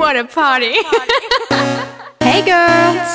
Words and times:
what 0.00 0.16
a 0.16 0.24
party! 0.24 0.72
hey 2.20 2.40
girls, 2.42 3.12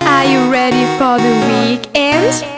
are 0.00 0.24
you 0.24 0.50
ready 0.50 0.86
for 0.96 1.18
the 1.20 1.34
weekend? 1.46 2.55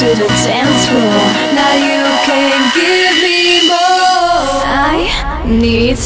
to 0.00 0.06
the 0.06 0.28
dance 0.46 0.88
floor. 0.88 1.20
Now 1.52 1.74
you 1.76 2.00
can 2.24 2.72
give 2.72 3.22
me 3.22 3.68
more. 3.68 4.64
I 4.64 5.44
need 5.46 5.98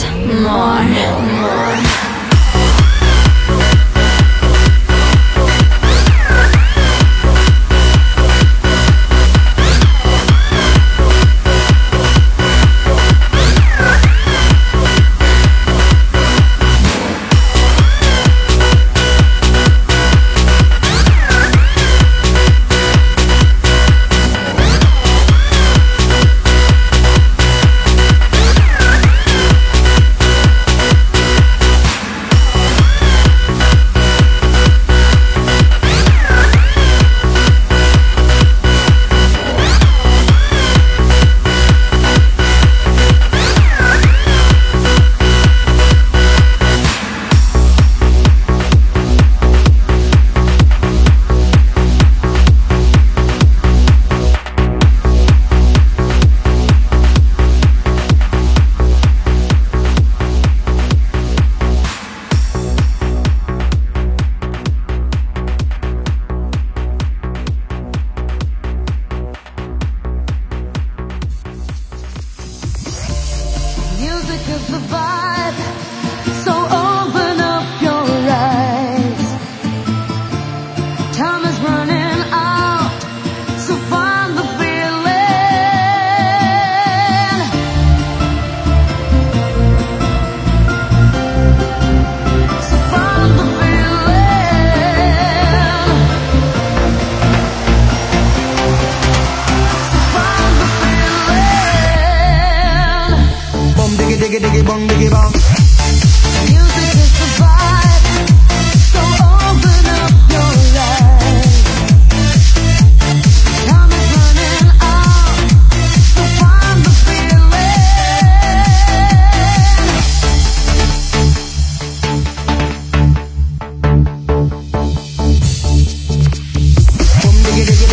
more. 0.42 1.33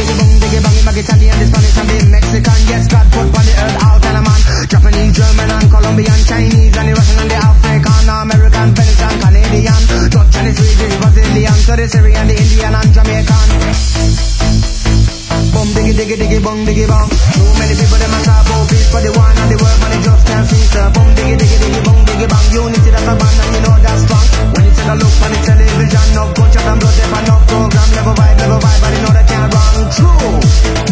Diggy 0.01 0.15
diggy 0.18 0.38
diggy 0.42 0.59
bong. 0.63 0.77
Mag 0.86 0.98
Italian, 0.98 1.38
the 1.38 1.45
Spanish 1.45 1.77
and 1.77 1.89
the 1.89 1.98
Mexican. 2.09 2.59
Yes, 2.65 2.88
God 2.89 3.07
put 3.13 3.30
on 3.30 3.45
the 3.45 3.53
earth 3.53 3.77
out 3.86 4.06
and 4.06 4.18
a 4.18 4.21
man. 4.21 4.42
Japanese, 4.65 5.13
German 5.13 5.51
and 5.51 5.68
Colombian, 5.69 6.19
Chinese 6.25 6.75
and 6.77 6.88
the 6.89 6.94
Russian 6.98 7.19
and 7.21 7.30
the 7.30 7.38
African, 7.38 8.06
American, 8.09 8.68
Venetian, 8.74 9.15
Canadian, 9.21 9.81
Dutch 10.09 10.36
and 10.38 10.48
the 10.48 10.53
Swedish, 10.57 10.95
Brazilian, 10.98 11.57
to 11.69 11.74
the 11.77 11.86
Syrian, 11.88 12.27
the 12.27 12.36
Indian 12.36 12.74
and 12.74 12.89
Jamaican 12.94 14.31
diggy 16.01 16.18
diggy 16.18 16.39
bong 16.42 16.65
diggy 16.65 16.86
bong. 16.89 17.09
Too 17.09 17.45
many 17.62 17.77
people 17.77 17.98
them 18.01 18.09
a 18.09 18.19
talk 18.25 18.42
about 18.42 18.65
peace, 18.69 18.89
but 18.89 19.01
they 19.06 19.13
want 19.13 19.38
and 19.38 19.50
the 19.53 19.57
world, 19.62 19.80
man 19.81 19.89
they 19.94 20.01
just 20.01 20.24
can't 20.25 20.45
see. 20.50 20.65
So 20.74 20.81
boom 20.98 21.09
diggy 21.13 21.36
diggy 21.38 21.57
diggy 21.62 21.81
bong 21.86 22.01
diggy 22.09 22.25
bang. 22.25 22.48
Unity 22.51 22.89
that's 22.89 23.06
a 23.06 23.13
band 23.13 23.38
and 23.38 23.53
you 23.53 23.62
know 23.62 23.75
that's 23.86 24.01
strong. 24.01 24.25
When 24.50 24.62
you 24.65 24.74
take 24.74 24.89
a 24.89 24.95
look 24.98 25.13
on 25.21 25.30
the 25.30 25.39
television, 25.45 26.07
no 26.18 26.24
culture 26.33 26.65
and 26.65 26.80
blood, 26.81 26.95
they 26.98 27.21
no 27.30 27.36
program, 27.45 27.89
never 27.94 28.13
vibe, 28.18 28.38
never 28.42 28.57
vibe, 28.57 28.80
but 28.81 28.92
you 28.98 29.01
know 29.06 29.13
that 29.13 29.25
can't 29.30 29.53
run 29.53 29.77
true. 29.94 30.90